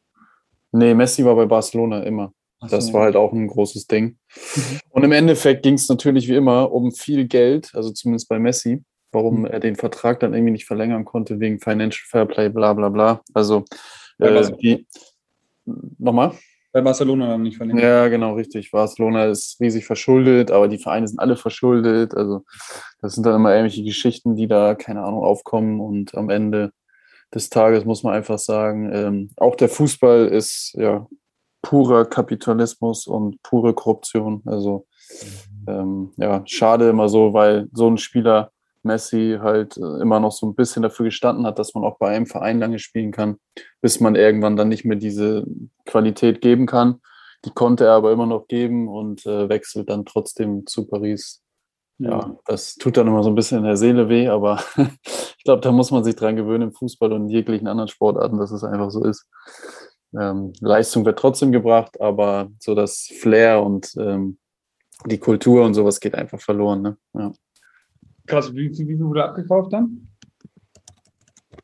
Nee, 0.72 0.94
Messi 0.94 1.24
war 1.24 1.36
bei 1.36 1.46
Barcelona 1.46 2.02
immer. 2.02 2.32
So, 2.60 2.68
das 2.68 2.92
war 2.92 3.02
halt 3.02 3.16
auch 3.16 3.32
ein 3.32 3.48
großes 3.48 3.86
Ding. 3.86 4.16
Mhm. 4.56 4.80
Und 4.90 5.04
im 5.04 5.12
Endeffekt 5.12 5.62
ging 5.62 5.74
es 5.74 5.88
natürlich 5.88 6.28
wie 6.28 6.36
immer 6.36 6.72
um 6.72 6.92
viel 6.92 7.26
Geld, 7.26 7.70
also 7.74 7.90
zumindest 7.90 8.28
bei 8.28 8.38
Messi, 8.38 8.82
warum 9.10 9.40
mhm. 9.40 9.46
er 9.46 9.60
den 9.60 9.76
Vertrag 9.76 10.20
dann 10.20 10.32
irgendwie 10.32 10.52
nicht 10.52 10.66
verlängern 10.66 11.04
konnte 11.04 11.40
wegen 11.40 11.58
Financial 11.58 12.06
Fairplay, 12.06 12.48
bla 12.48 12.72
bla 12.72 12.88
bla. 12.88 13.20
Also 13.34 13.64
äh, 14.18 14.50
die, 14.62 14.86
nochmal? 15.98 16.32
Bei 16.72 16.80
Barcelona 16.80 17.28
dann 17.28 17.42
nicht 17.42 17.58
verlängert. 17.58 17.82
Ja, 17.82 18.08
genau, 18.08 18.34
richtig. 18.34 18.70
Barcelona 18.70 19.26
ist 19.26 19.60
riesig 19.60 19.84
verschuldet, 19.84 20.50
aber 20.50 20.68
die 20.68 20.78
Vereine 20.78 21.06
sind 21.06 21.18
alle 21.18 21.36
verschuldet. 21.36 22.14
Also 22.14 22.44
das 23.00 23.14
sind 23.14 23.26
dann 23.26 23.34
immer 23.34 23.50
irgendwelche 23.54 23.84
Geschichten, 23.84 24.36
die 24.36 24.48
da, 24.48 24.74
keine 24.74 25.02
Ahnung, 25.02 25.22
aufkommen 25.22 25.80
und 25.80 26.14
am 26.14 26.30
Ende 26.30 26.72
des 27.34 27.50
Tages 27.50 27.84
muss 27.84 28.02
man 28.02 28.14
einfach 28.14 28.38
sagen, 28.38 28.90
ähm, 28.92 29.30
auch 29.36 29.56
der 29.56 29.68
Fußball 29.68 30.26
ist 30.26 30.74
ja 30.74 31.06
purer 31.62 32.04
Kapitalismus 32.04 33.06
und 33.06 33.42
pure 33.42 33.74
Korruption. 33.74 34.42
Also 34.46 34.86
ähm, 35.66 36.12
ja, 36.16 36.42
schade 36.46 36.88
immer 36.88 37.08
so, 37.08 37.32
weil 37.32 37.68
so 37.72 37.88
ein 37.88 37.98
Spieler 37.98 38.51
Messi 38.84 39.38
halt 39.40 39.76
äh, 39.76 40.00
immer 40.00 40.20
noch 40.20 40.32
so 40.32 40.46
ein 40.46 40.54
bisschen 40.54 40.82
dafür 40.82 41.04
gestanden 41.04 41.46
hat, 41.46 41.58
dass 41.58 41.74
man 41.74 41.84
auch 41.84 41.98
bei 41.98 42.14
einem 42.14 42.26
Verein 42.26 42.58
lange 42.58 42.78
spielen 42.78 43.12
kann, 43.12 43.36
bis 43.80 44.00
man 44.00 44.14
irgendwann 44.14 44.56
dann 44.56 44.68
nicht 44.68 44.84
mehr 44.84 44.96
diese 44.96 45.46
Qualität 45.86 46.40
geben 46.40 46.66
kann. 46.66 47.00
Die 47.44 47.50
konnte 47.50 47.86
er 47.86 47.92
aber 47.92 48.12
immer 48.12 48.26
noch 48.26 48.46
geben 48.46 48.88
und 48.88 49.26
äh, 49.26 49.48
wechselt 49.48 49.90
dann 49.90 50.04
trotzdem 50.04 50.66
zu 50.66 50.86
Paris. 50.86 51.42
Ja, 51.98 52.36
das 52.46 52.74
tut 52.76 52.96
dann 52.96 53.06
immer 53.06 53.22
so 53.22 53.30
ein 53.30 53.34
bisschen 53.34 53.58
in 53.58 53.64
der 53.64 53.76
Seele 53.76 54.08
weh, 54.08 54.28
aber 54.28 54.60
ich 55.06 55.44
glaube, 55.44 55.60
da 55.60 55.70
muss 55.70 55.90
man 55.90 56.02
sich 56.02 56.16
dran 56.16 56.36
gewöhnen 56.36 56.68
im 56.68 56.72
Fußball 56.72 57.12
und 57.12 57.22
in 57.22 57.28
jeglichen 57.28 57.68
anderen 57.68 57.88
Sportarten, 57.88 58.38
dass 58.38 58.50
es 58.50 58.64
einfach 58.64 58.90
so 58.90 59.04
ist. 59.04 59.28
Ähm, 60.18 60.52
Leistung 60.60 61.04
wird 61.04 61.18
trotzdem 61.18 61.52
gebracht, 61.52 62.00
aber 62.00 62.50
so 62.58 62.74
das 62.74 63.08
Flair 63.20 63.62
und 63.62 63.94
ähm, 63.98 64.38
die 65.06 65.18
Kultur 65.18 65.64
und 65.64 65.74
sowas 65.74 66.00
geht 66.00 66.14
einfach 66.14 66.40
verloren. 66.40 66.82
Ne? 66.82 66.96
Ja. 67.14 67.32
Krass, 68.26 68.52
wie, 68.54 68.70
wie 68.70 68.84
viel 68.84 69.00
wurde 69.00 69.24
abgekauft 69.24 69.72
dann? 69.72 70.08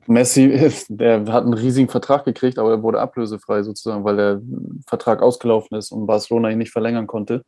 Messi, 0.06 0.70
der 0.88 1.26
hat 1.26 1.44
einen 1.44 1.54
riesigen 1.54 1.88
Vertrag 1.88 2.24
gekriegt, 2.24 2.58
aber 2.58 2.70
er 2.70 2.82
wurde 2.82 3.00
ablösefrei 3.00 3.62
sozusagen, 3.62 4.04
weil 4.04 4.16
der 4.16 4.40
Vertrag 4.86 5.22
ausgelaufen 5.22 5.76
ist 5.76 5.92
und 5.92 6.06
Barcelona 6.06 6.50
ihn 6.50 6.58
nicht 6.58 6.72
verlängern 6.72 7.06
konnte. 7.06 7.44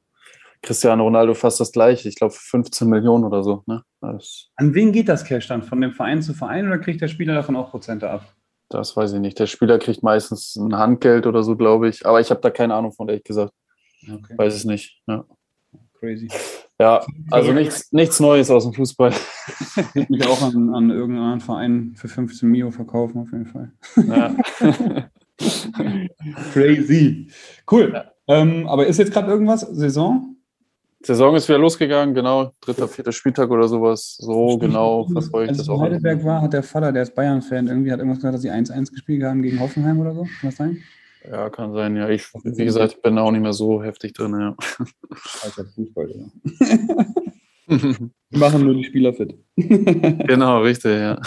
Cristiano 0.62 1.04
Ronaldo 1.04 1.32
fast 1.32 1.58
das 1.58 1.72
gleiche, 1.72 2.08
ich 2.08 2.16
glaube 2.16 2.34
15 2.36 2.86
Millionen 2.86 3.24
oder 3.24 3.42
so. 3.42 3.62
Ne? 3.66 3.82
An 4.00 4.74
wen 4.74 4.92
geht 4.92 5.08
das 5.08 5.24
Cash 5.24 5.48
dann? 5.48 5.62
Von 5.62 5.80
dem 5.80 5.92
Verein 5.92 6.20
zu 6.20 6.34
Verein 6.34 6.66
oder 6.66 6.78
kriegt 6.78 7.00
der 7.00 7.08
Spieler 7.08 7.34
davon 7.34 7.56
auch 7.56 7.70
Prozente 7.70 8.10
ab? 8.10 8.34
Das 8.68 8.96
weiß 8.96 9.14
ich 9.14 9.20
nicht. 9.20 9.38
Der 9.38 9.46
Spieler 9.46 9.78
kriegt 9.78 10.02
meistens 10.02 10.56
ein 10.56 10.76
Handgeld 10.76 11.26
oder 11.26 11.42
so, 11.42 11.56
glaube 11.56 11.88
ich. 11.88 12.06
Aber 12.06 12.20
ich 12.20 12.30
habe 12.30 12.40
da 12.40 12.50
keine 12.50 12.74
Ahnung 12.74 12.92
von, 12.92 13.08
ehrlich 13.08 13.24
gesagt. 13.24 13.52
Okay. 14.02 14.36
Weiß 14.36 14.54
es 14.54 14.64
nicht. 14.64 15.02
Ja. 15.06 15.24
Crazy. 15.98 16.28
Ja, 16.80 17.04
also 17.30 17.52
nichts, 17.52 17.92
nichts 17.92 18.20
Neues 18.20 18.50
aus 18.50 18.64
dem 18.64 18.72
Fußball. 18.72 19.12
Ich 19.12 19.94
würde 19.94 20.10
mich 20.10 20.26
auch 20.26 20.40
an, 20.40 20.74
an 20.74 20.88
irgendeinen 20.88 21.40
Verein 21.40 21.92
für 21.94 22.08
15 22.08 22.48
Mio 22.48 22.70
verkaufen, 22.70 23.18
auf 23.20 23.30
jeden 23.32 23.44
Fall. 23.44 23.70
Ja. 23.96 24.34
Crazy. 26.54 27.28
Cool. 27.70 28.02
Ähm, 28.26 28.66
aber 28.66 28.86
ist 28.86 28.96
jetzt 28.96 29.12
gerade 29.12 29.30
irgendwas? 29.30 29.60
Saison? 29.60 30.36
Saison 31.02 31.36
ist 31.36 31.50
wieder 31.50 31.58
losgegangen, 31.58 32.14
genau. 32.14 32.52
Dritter, 32.62 32.88
vierter 32.88 33.12
Spieltag 33.12 33.50
oder 33.50 33.68
sowas. 33.68 34.16
So 34.18 34.56
genau 34.56 35.06
verfolge 35.06 35.52
ich 35.52 35.58
das 35.58 35.68
auch. 35.68 35.82
Als 35.82 35.92
Heidelberg 35.92 36.24
war, 36.24 36.40
hat 36.40 36.54
der 36.54 36.62
Vater, 36.62 36.92
der 36.92 37.02
ist 37.02 37.14
Bayern-Fan, 37.14 37.68
irgendwie 37.68 37.92
hat 37.92 37.98
irgendwas 37.98 38.20
gesagt, 38.20 38.36
dass 38.36 38.42
sie 38.42 38.50
1-1 38.50 38.90
gespielt 38.90 39.22
haben 39.22 39.42
gegen 39.42 39.60
Hoffenheim 39.60 40.00
oder 40.00 40.14
so. 40.14 40.22
Kann 40.22 40.48
das 40.48 40.56
sein? 40.56 40.78
Ja, 41.28 41.50
kann 41.50 41.72
sein, 41.72 41.96
ja. 41.96 42.08
Ich, 42.08 42.24
wie 42.44 42.64
gesagt, 42.64 43.02
bin 43.02 43.18
auch 43.18 43.30
nicht 43.30 43.42
mehr 43.42 43.52
so 43.52 43.82
heftig 43.82 44.14
drin, 44.14 44.36
ja. 44.38 44.56
Alter 45.42 45.66
Fußball, 45.74 46.10
ja. 46.10 47.06
Wir 47.70 48.38
machen 48.38 48.64
nur 48.64 48.74
die 48.74 48.84
Spieler 48.84 49.14
fit. 49.14 49.34
genau, 49.56 50.62
richtig, 50.62 50.92
ja. 50.92 51.20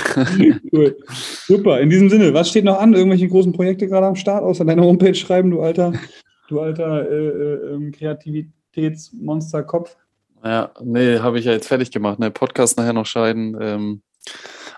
cool. 0.74 0.98
Super. 1.08 1.80
In 1.80 1.90
diesem 1.90 2.10
Sinne, 2.10 2.34
was 2.34 2.50
steht 2.50 2.66
noch 2.66 2.80
an? 2.80 2.94
Irgendwelche 2.94 3.30
großen 3.30 3.54
Projekte 3.54 3.88
gerade 3.88 4.08
am 4.08 4.18
Start, 4.18 4.44
außer 4.44 4.66
deiner 4.66 4.84
Homepage 4.84 5.16
schreiben, 5.16 5.52
du 5.52 5.62
alter, 5.62 5.94
du 6.50 6.60
alter 6.60 7.10
äh, 7.10 7.28
äh, 7.28 7.74
ähm, 7.74 7.94
Kreativitätsmonsterkopf? 7.94 9.96
Ja, 10.44 10.72
nee, 10.84 11.20
habe 11.20 11.40
ich 11.40 11.46
ja 11.46 11.54
jetzt 11.54 11.70
fertig 11.70 11.92
gemacht. 11.92 12.20
Ne? 12.20 12.30
Podcast 12.30 12.78
nachher 12.78 12.92
noch 12.92 13.06
scheiden. 13.06 13.58
Ähm, 13.62 14.02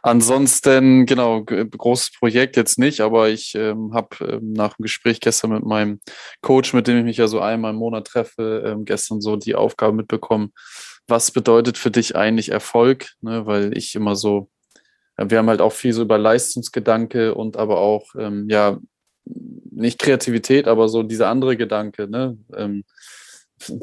Ansonsten, 0.06 1.08
genau, 1.08 1.44
großes 1.44 2.12
Projekt 2.20 2.58
jetzt 2.58 2.78
nicht, 2.78 3.02
aber 3.02 3.30
ich 3.30 3.56
ähm, 3.56 3.92
habe 3.92 4.10
ähm, 4.34 4.54
nach 4.54 4.76
dem 4.76 4.84
Gespräch 4.84 5.20
gestern 5.20 5.50
mit 5.50 5.66
meinem 5.66 6.00
Coach, 6.44 6.76
mit 6.76 6.86
dem 6.86 7.00
ich 7.00 7.04
mich 7.06 7.18
ja 7.18 7.28
so 7.28 7.40
einmal 7.40 7.72
im 7.72 7.78
Monat 7.80 8.06
treffe, 8.06 8.64
ähm, 8.68 8.86
gestern 8.86 9.20
so 9.20 9.36
die 9.36 9.56
Aufgabe 9.56 9.94
mitbekommen, 9.94 10.54
was 11.08 11.32
bedeutet 11.32 11.80
für 11.80 11.90
dich 11.90 12.16
eigentlich 12.16 12.50
Erfolg? 12.50 13.14
Ne? 13.22 13.48
Weil 13.48 13.76
ich 13.76 13.96
immer 13.96 14.16
so, 14.16 14.52
wir 15.18 15.40
haben 15.40 15.50
halt 15.50 15.60
auch 15.60 15.74
viel 15.74 15.92
so 15.92 16.04
über 16.04 16.20
Leistungsgedanke 16.20 17.34
und 17.34 17.58
aber 17.58 17.80
auch, 17.80 18.14
ähm, 18.16 18.46
ja, 18.48 18.78
nicht 19.24 19.98
Kreativität, 19.98 20.68
aber 20.68 20.88
so 20.88 21.02
dieser 21.02 21.30
andere 21.30 21.58
Gedanke, 21.58 22.08
ne? 22.08 22.38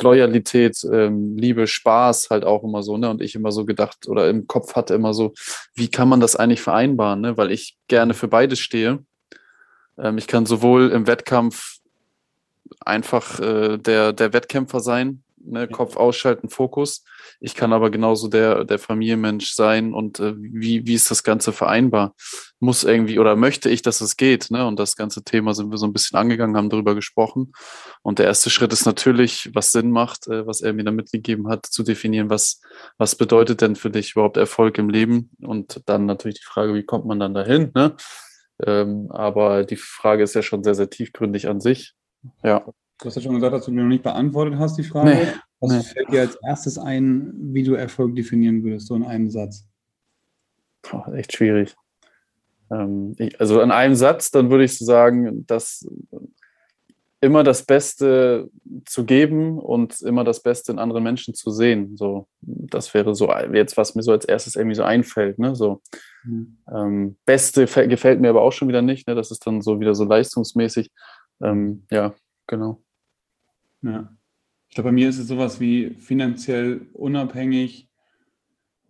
Loyalität, 0.01 0.85
ähm, 0.93 1.37
Liebe, 1.37 1.67
Spaß 1.67 2.31
halt 2.31 2.45
auch 2.45 2.63
immer 2.63 2.83
so, 2.83 2.97
ne? 2.97 3.11
Und 3.11 3.23
ich 3.23 3.35
immer 3.35 3.53
so 3.53 3.65
gedacht 3.65 4.09
oder 4.09 4.29
im 4.29 4.47
Kopf 4.47 4.75
hatte 4.75 4.95
immer 4.95 5.15
so, 5.15 5.33
wie 5.75 5.89
kann 5.89 6.09
man 6.09 6.21
das 6.21 6.37
eigentlich 6.37 6.61
vereinbaren, 6.61 7.21
ne? 7.21 7.37
Weil 7.37 7.51
ich 7.51 7.79
gerne 7.89 8.15
für 8.15 8.29
beides 8.29 8.59
stehe. 8.59 9.05
Ähm, 9.99 10.19
ich 10.19 10.27
kann 10.27 10.47
sowohl 10.47 10.91
im 10.91 11.07
Wettkampf 11.07 11.79
einfach 12.81 13.41
äh, 13.41 13.79
der, 13.79 14.13
der 14.13 14.33
Wettkämpfer 14.33 14.81
sein, 14.81 15.23
ne? 15.45 15.69
Kopf 15.69 15.97
ausschalten, 15.97 16.49
Fokus. 16.49 17.05
Ich 17.41 17.55
kann 17.55 17.73
aber 17.73 17.91
genauso 17.91 18.29
der, 18.29 18.65
der 18.65 18.79
Familienmensch 18.79 19.53
sein 19.53 19.95
und 19.95 20.21
äh, 20.21 20.35
wie, 20.37 20.87
wie 20.87 20.95
ist 20.95 21.11
das 21.11 21.23
Ganze 21.23 21.53
vereinbar? 21.53 22.15
Muss 22.61 22.85
irgendwie 22.85 23.19
oder 23.19 23.37
möchte 23.37 23.69
ich, 23.69 23.83
dass 23.83 24.01
es 24.01 24.17
geht? 24.17 24.51
Ne? 24.51 24.67
Und 24.67 24.79
das 24.79 24.97
ganze 24.97 25.25
Thema 25.25 25.55
sind 25.55 25.71
wir 25.71 25.79
so 25.79 25.87
ein 25.87 25.93
bisschen 25.93 26.19
angegangen, 26.19 26.57
haben 26.57 26.71
darüber 26.71 26.95
gesprochen. 26.95 27.53
Und 28.03 28.19
der 28.19 28.27
erste 28.27 28.51
Schritt 28.51 28.73
ist 28.73 28.87
natürlich, 28.87 29.51
was 29.55 29.73
Sinn 29.73 29.91
macht, 29.91 30.29
äh, 30.29 30.47
was 30.47 30.61
er 30.61 30.73
mir 30.73 30.85
da 30.85 30.91
mitgegeben 30.91 31.49
hat, 31.49 31.67
zu 31.67 31.83
definieren, 31.83 32.31
was, 32.31 32.61
was 32.99 33.17
bedeutet 33.17 33.61
denn 33.61 33.77
für 33.77 33.91
dich 33.91 34.13
überhaupt 34.13 34.37
Erfolg 34.37 34.79
im 34.79 34.89
Leben? 34.89 35.31
Und 35.43 35.83
dann 35.87 36.07
natürlich 36.07 36.41
die 36.41 36.47
Frage, 36.47 36.75
wie 36.75 36.85
kommt 36.85 37.07
man 37.07 37.19
dann 37.19 37.35
dahin? 37.35 37.73
Ne? 37.75 37.97
Ähm, 38.65 39.11
aber 39.11 39.65
die 39.65 39.77
Frage 39.77 40.23
ist 40.23 40.35
ja 40.35 40.43
schon 40.43 40.63
sehr, 40.63 40.75
sehr 40.75 40.91
tiefgründig 40.91 41.49
an 41.49 41.61
sich. 41.61 41.95
Ja. 42.45 42.65
Du 43.03 43.09
hast 43.09 43.17
ja 43.17 43.23
schon 43.23 43.35
gesagt, 43.35 43.53
dass 43.53 43.65
du 43.65 43.73
mir 43.73 43.83
noch 43.83 43.89
nicht 43.89 44.05
beantwortet 44.05 44.59
hast, 44.59 44.79
die 44.79 44.85
Frage. 44.85 45.11
Nee, 45.11 45.27
Was 45.59 45.73
nee. 45.73 45.83
fällt 45.83 46.13
dir 46.13 46.21
als 46.21 46.37
erstes 46.37 46.79
ein, 46.79 47.33
wie 47.53 47.65
du 47.65 47.75
Erfolg 47.75 48.15
definieren 48.15 48.63
würdest, 48.63 48.87
so 48.87 48.95
in 48.95 49.03
einem 49.03 49.29
Satz? 49.29 49.67
Boah, 50.83 51.13
echt 51.13 51.35
schwierig. 51.35 51.75
Ähm, 52.71 53.17
ich, 53.19 53.41
also 53.41 53.61
in 53.61 53.73
einem 53.73 53.97
Satz, 53.97 54.31
dann 54.31 54.51
würde 54.51 54.63
ich 54.63 54.79
so 54.79 54.85
sagen, 54.85 55.45
dass 55.49 55.85
immer 57.21 57.43
das 57.43 57.65
Beste 57.65 58.49
zu 58.85 59.05
geben 59.05 59.59
und 59.59 60.01
immer 60.03 60.23
das 60.23 60.41
Beste 60.41 60.71
in 60.71 60.79
anderen 60.79 61.03
Menschen 61.03 61.35
zu 61.35 61.51
sehen. 61.51 61.97
So, 61.97 62.29
das 62.41 62.95
wäre 62.95 63.17
so 63.17 63.33
jetzt, 63.53 63.77
was 63.77 63.97
mir 63.97 64.03
so 64.03 64.13
als 64.13 64.25
erstes 64.25 64.55
irgendwie 64.55 64.77
so 64.77 64.85
einfällt. 64.85 65.41
Ne? 65.41 65.57
So, 65.57 65.83
mhm. 66.23 66.59
ähm, 66.73 67.17
Beste 67.25 67.67
gefällt 67.67 68.21
mir 68.21 68.31
aber 68.31 68.43
auch 68.43 68.53
schon 68.53 68.69
wieder 68.69 68.83
nicht. 68.83 69.09
Ne? 69.09 69.17
Das 69.17 69.33
ist 69.33 69.45
dann 69.45 69.61
so 69.61 69.81
wieder 69.81 69.97
so 69.97 70.05
leistungsmäßig. 70.05 70.93
Ähm, 71.41 71.85
ja, 71.91 72.15
genau. 72.47 72.81
Ja. 73.83 74.17
Ich 74.69 74.75
glaube, 74.75 74.89
bei 74.89 74.93
mir 74.93 75.09
ist 75.09 75.19
es 75.19 75.29
sowas 75.29 75.61
wie 75.61 75.91
finanziell 75.99 76.87
unabhängig 76.95 77.89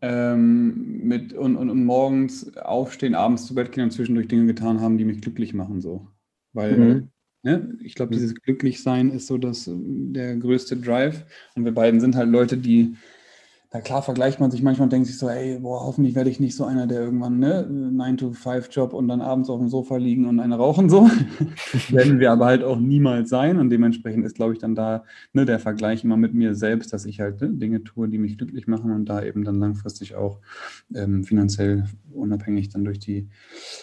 ähm, 0.01 1.01
mit 1.05 1.33
und, 1.33 1.57
und, 1.57 1.71
und, 1.71 1.85
morgens 1.85 2.57
aufstehen, 2.57 3.15
abends 3.15 3.47
zu 3.47 3.55
Bett 3.55 3.73
gehen 3.73 3.85
und 3.85 3.91
zwischendurch 3.93 4.29
Dinge 4.29 4.47
getan 4.47 4.81
haben, 4.81 4.99
die 4.99 5.05
mich 5.05 5.21
glücklich 5.21 5.55
machen. 5.55 5.81
So. 5.81 6.09
Weil 6.53 6.77
mhm. 6.77 7.09
ne, 7.43 7.77
ich 7.83 7.95
glaube, 7.95 8.13
dieses 8.13 8.35
Glücklichsein 8.35 9.11
ist 9.11 9.27
so 9.27 9.39
das, 9.39 9.69
der 9.69 10.37
größte 10.37 10.77
Drive. 10.77 11.25
Und 11.55 11.65
wir 11.65 11.73
beiden 11.73 12.01
sind 12.01 12.17
halt 12.17 12.31
Leute, 12.31 12.59
die 12.59 12.97
na 13.73 13.81
klar 13.81 14.03
vergleicht 14.03 14.39
man 14.39 14.51
sich 14.51 14.63
manchmal 14.63 14.85
und 14.85 14.93
denkt 14.93 15.07
sich 15.07 15.17
so, 15.17 15.31
ey, 15.31 15.59
boah, 15.59 15.81
hoffentlich 15.81 16.15
werde 16.15 16.29
ich 16.29 16.41
nicht 16.41 16.55
so 16.55 16.65
einer, 16.65 16.87
der 16.87 17.01
irgendwann, 17.01 17.39
ne, 17.39 17.67
9-to-5-Job 17.67 18.93
und 18.93 19.09
dann 19.09 19.23
abends 19.23 19.49
auf 19.49 19.59
dem 19.59 19.71
Sofa 19.71 19.97
liegen 19.97 20.27
und 20.27 20.41
eine 20.41 20.57
rauchen 20.57 20.91
so. 20.91 21.09
Werden 21.89 22.21
wir 22.21 22.33
aber 22.33 22.47
halt 22.47 22.63
auch 22.63 22.79
niemals 22.79 23.31
sein 23.31 23.59
und 23.59 23.71
dementsprechend 23.71 24.27
ist, 24.27 24.37
glaube 24.37 24.53
ich, 24.53 24.59
dann 24.59 24.75
da 24.75 25.05
ne, 25.33 25.47
der 25.47 25.59
Vergleich 25.59 26.05
immer 26.05 26.19
mit 26.19 26.35
mir 26.35 26.55
selbst, 26.55 26.93
dass 26.93 27.07
ich 27.07 27.21
halt 27.21 27.41
ne, 27.41 27.49
Dinge 27.49 27.83
tue, 27.83 28.09
die 28.09 28.19
mich 28.19 28.37
glücklich 28.37 28.67
machen 28.67 28.91
und 28.91 29.07
da 29.07 29.23
eben 29.23 29.43
dann 29.43 29.59
langfristig 29.59 30.17
auch 30.17 30.41
ähm, 30.95 31.25
finanziell 31.25 31.85
unabhängig 32.13 32.69
dann 32.69 32.85
durch 32.85 32.99
die, 32.99 33.31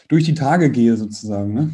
durch 0.08 0.24
die 0.24 0.36
Tage 0.36 0.70
gehe 0.70 0.98
sozusagen, 0.98 1.54
ne? 1.54 1.72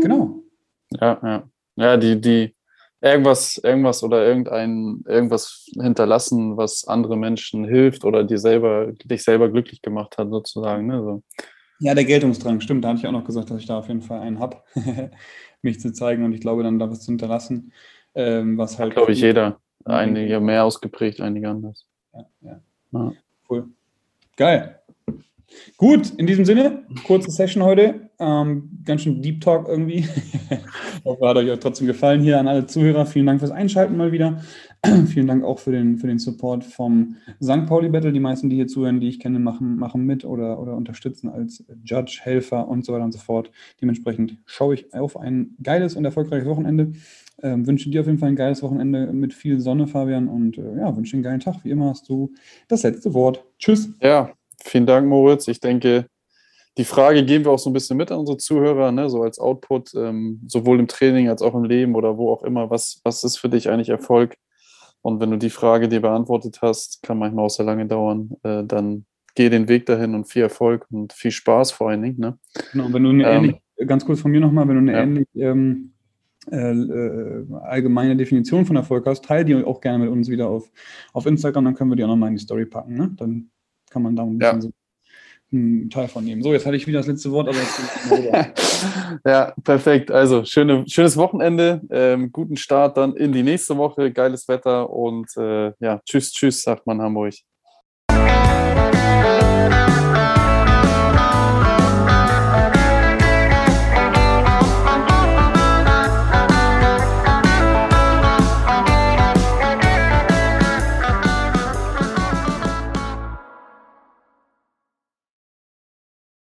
Genau. 0.00 0.42
Ja, 0.90 1.18
ja. 1.22 1.50
Ja, 1.76 1.96
die, 1.96 2.20
die, 2.20 2.54
irgendwas, 3.00 3.58
irgendwas 3.62 4.02
oder 4.02 4.26
irgendein, 4.26 5.02
irgendwas 5.06 5.66
hinterlassen, 5.80 6.56
was 6.56 6.86
andere 6.86 7.16
Menschen 7.16 7.64
hilft 7.64 8.04
oder 8.04 8.24
dir 8.24 8.38
selber, 8.38 8.92
dich 8.92 9.22
selber 9.22 9.48
glücklich 9.48 9.82
gemacht 9.82 10.18
hat, 10.18 10.30
sozusagen. 10.30 10.86
Ne? 10.86 11.02
So. 11.02 11.22
Ja, 11.80 11.94
der 11.94 12.04
Geltungsdrang, 12.04 12.60
stimmt. 12.60 12.84
Da 12.84 12.88
hatte 12.88 13.00
ich 13.00 13.06
auch 13.06 13.12
noch 13.12 13.24
gesagt, 13.24 13.50
dass 13.50 13.60
ich 13.60 13.66
da 13.66 13.78
auf 13.78 13.88
jeden 13.88 14.02
Fall 14.02 14.20
einen 14.20 14.40
habe, 14.40 14.62
mich 15.62 15.80
zu 15.80 15.92
zeigen 15.92 16.24
und 16.24 16.32
ich 16.32 16.40
glaube, 16.40 16.62
dann 16.62 16.78
da 16.78 16.90
was 16.90 17.00
zu 17.00 17.12
hinterlassen. 17.12 17.72
Ähm, 18.14 18.58
was 18.58 18.78
halt. 18.78 18.94
Glaube 18.94 19.12
ich, 19.12 19.20
jeder. 19.20 19.60
Einige 19.84 20.40
mehr 20.40 20.64
ausgeprägt, 20.64 21.20
einige 21.20 21.48
anders. 21.48 21.86
Ja, 22.12 22.26
ja. 22.40 22.60
ja. 22.92 23.12
Cool. 23.48 23.68
Geil. 24.36 24.80
Gut, 25.76 26.12
in 26.16 26.26
diesem 26.26 26.44
Sinne, 26.44 26.84
kurze 27.06 27.30
Session 27.30 27.62
heute. 27.62 28.10
Ähm, 28.18 28.80
ganz 28.84 29.02
schön 29.02 29.22
Deep 29.22 29.40
Talk 29.40 29.68
irgendwie. 29.68 29.98
ich 30.50 31.04
hoffe, 31.04 31.28
hat 31.28 31.36
euch 31.36 31.58
trotzdem 31.60 31.86
gefallen 31.86 32.20
hier 32.20 32.38
an 32.38 32.48
alle 32.48 32.66
Zuhörer. 32.66 33.06
Vielen 33.06 33.26
Dank 33.26 33.40
fürs 33.40 33.52
Einschalten 33.52 33.96
mal 33.96 34.12
wieder. 34.12 34.42
Vielen 35.06 35.26
Dank 35.26 35.44
auch 35.44 35.58
für 35.58 35.70
den, 35.70 35.98
für 35.98 36.06
den 36.06 36.18
Support 36.18 36.64
vom 36.64 37.16
St. 37.42 37.66
Pauli 37.66 37.88
Battle. 37.88 38.12
Die 38.12 38.20
meisten, 38.20 38.50
die 38.50 38.56
hier 38.56 38.66
zuhören, 38.66 39.00
die 39.00 39.08
ich 39.08 39.20
kenne, 39.20 39.38
machen, 39.38 39.76
machen 39.76 40.04
mit 40.04 40.24
oder, 40.24 40.60
oder 40.60 40.76
unterstützen 40.76 41.28
als 41.28 41.64
Judge, 41.84 42.20
Helfer 42.22 42.68
und 42.68 42.84
so 42.84 42.92
weiter 42.92 43.04
und 43.04 43.12
so 43.12 43.18
fort. 43.18 43.50
Dementsprechend 43.80 44.36
schaue 44.46 44.74
ich 44.74 44.92
auf 44.94 45.16
ein 45.16 45.56
geiles 45.62 45.94
und 45.94 46.04
erfolgreiches 46.04 46.48
Wochenende. 46.48 46.92
Ähm, 47.40 47.66
wünsche 47.66 47.88
dir 47.88 48.00
auf 48.00 48.06
jeden 48.06 48.18
Fall 48.18 48.30
ein 48.30 48.36
geiles 48.36 48.62
Wochenende 48.62 49.12
mit 49.12 49.32
viel 49.32 49.60
Sonne, 49.60 49.86
Fabian. 49.86 50.28
Und 50.28 50.58
äh, 50.58 50.76
ja, 50.78 50.96
wünsche 50.96 51.12
dir 51.12 51.18
einen 51.18 51.22
geilen 51.22 51.40
Tag. 51.40 51.64
Wie 51.64 51.70
immer 51.70 51.90
hast 51.90 52.08
du 52.08 52.32
das 52.66 52.82
letzte 52.82 53.14
Wort. 53.14 53.44
Tschüss. 53.58 53.90
Ja, 54.02 54.32
vielen 54.64 54.86
Dank, 54.86 55.08
Moritz. 55.08 55.48
Ich 55.48 55.60
denke, 55.60 56.06
die 56.78 56.84
Frage 56.84 57.24
geben 57.24 57.44
wir 57.44 57.50
auch 57.52 57.58
so 57.58 57.70
ein 57.70 57.72
bisschen 57.72 57.96
mit 57.96 58.12
an 58.12 58.20
unsere 58.20 58.38
Zuhörer, 58.38 58.92
ne? 58.92 59.10
so 59.10 59.22
als 59.22 59.38
Output, 59.38 59.94
ähm, 59.96 60.40
sowohl 60.46 60.78
im 60.78 60.86
Training 60.86 61.28
als 61.28 61.42
auch 61.42 61.54
im 61.54 61.64
Leben 61.64 61.96
oder 61.96 62.16
wo 62.16 62.30
auch 62.32 62.44
immer. 62.44 62.70
Was, 62.70 63.00
was 63.02 63.24
ist 63.24 63.36
für 63.36 63.48
dich 63.48 63.68
eigentlich 63.68 63.88
Erfolg? 63.88 64.36
Und 65.02 65.20
wenn 65.20 65.30
du 65.30 65.38
die 65.38 65.50
Frage 65.50 65.88
dir 65.88 66.00
beantwortet 66.00 66.60
hast, 66.62 67.02
kann 67.02 67.18
manchmal 67.18 67.46
auch 67.46 67.50
sehr 67.50 67.66
lange 67.66 67.86
dauern, 67.86 68.30
äh, 68.42 68.62
dann 68.64 69.06
geh 69.34 69.48
den 69.48 69.68
Weg 69.68 69.86
dahin 69.86 70.14
und 70.14 70.26
viel 70.26 70.42
Erfolg 70.42 70.86
und 70.90 71.12
viel 71.12 71.30
Spaß 71.30 71.72
vor 71.72 71.90
allen 71.90 72.02
Dingen. 72.02 72.18
Ne? 72.18 72.38
Genau, 72.72 72.92
wenn 72.92 73.02
du 73.02 73.10
eine 73.10 73.24
ähm, 73.24 73.44
ähnlich, 73.44 73.56
ganz 73.86 74.04
kurz 74.04 74.20
von 74.20 74.30
mir 74.30 74.40
nochmal, 74.40 74.68
wenn 74.68 74.74
du 74.74 74.80
eine 74.80 74.92
ja. 74.92 75.02
ähnlich 75.02 75.28
ähm, 75.34 75.92
äh, 76.50 76.72
äh, 76.72 77.46
allgemeine 77.62 78.16
Definition 78.16 78.64
von 78.64 78.76
Erfolg 78.76 79.06
hast, 79.06 79.24
teile 79.24 79.44
die 79.44 79.54
auch 79.64 79.80
gerne 79.80 80.04
mit 80.04 80.12
uns 80.12 80.28
wieder 80.28 80.48
auf, 80.48 80.70
auf 81.12 81.26
Instagram, 81.26 81.64
dann 81.64 81.74
können 81.74 81.90
wir 81.90 81.96
die 81.96 82.04
auch 82.04 82.08
nochmal 82.08 82.30
in 82.30 82.36
die 82.36 82.42
Story 82.42 82.66
packen. 82.66 82.94
Ne? 82.94 83.10
Dann 83.16 83.50
kann 83.90 84.02
man 84.02 84.16
da 84.16 84.22
ein 84.22 84.38
bisschen 84.38 84.56
ja. 84.56 84.60
so 84.60 84.70
einen 85.52 85.90
Teil 85.90 86.08
von 86.08 86.24
nehmen. 86.24 86.42
So, 86.42 86.52
jetzt 86.52 86.66
hatte 86.66 86.76
ich 86.76 86.86
wieder 86.86 86.98
das 86.98 87.06
letzte 87.06 87.30
Wort, 87.30 87.48
aber 87.48 87.58
Ja, 89.24 89.54
perfekt. 89.64 90.10
Also 90.10 90.44
schöne, 90.44 90.84
schönes 90.86 91.16
Wochenende, 91.16 91.80
ähm, 91.90 92.30
guten 92.32 92.56
Start 92.56 92.96
dann 92.96 93.16
in 93.16 93.32
die 93.32 93.42
nächste 93.42 93.76
Woche, 93.76 94.12
geiles 94.12 94.46
Wetter 94.48 94.90
und 94.90 95.28
äh, 95.36 95.72
ja, 95.80 96.00
tschüss, 96.04 96.32
tschüss, 96.32 96.62
sagt 96.62 96.86
man 96.86 97.00
Hamburg. 97.00 97.34